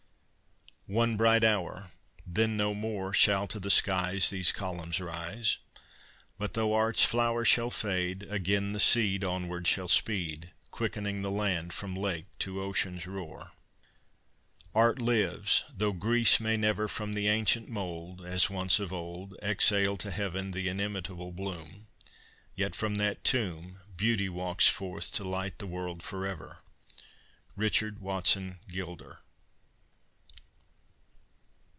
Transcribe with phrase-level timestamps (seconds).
[0.89, 1.89] IV One bright hour,
[2.27, 5.57] then no more Shall to the skies These columns rise.
[6.37, 11.71] But though art's flower shall fade, again the seed Onward shall speed, Quickening the land
[11.71, 13.51] from lake to ocean's roar.
[13.51, 13.51] V
[14.75, 19.95] Art lives, though Greece may never From the ancient mold As once of old Exhale
[19.95, 21.87] to heaven the inimitable bloom;
[22.53, 26.63] Yet from that tomb Beauty walks forth to light the world forever!
[27.55, 29.19] RICHARD WATSON GILDER.